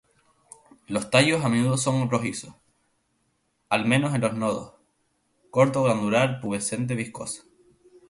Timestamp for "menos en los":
3.85-4.33